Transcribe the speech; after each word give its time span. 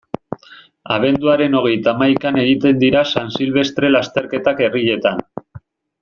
Abenduaren 0.95 1.57
hogeita 1.59 1.91
hamaikan 1.91 2.39
egiten 2.45 2.79
dira 2.87 3.03
San 3.17 3.29
Silvestre 3.37 3.91
lasterketak 3.97 4.65
herrietan. 4.69 5.21